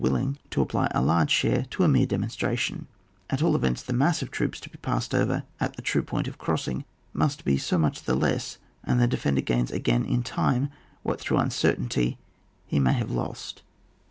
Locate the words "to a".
1.69-1.87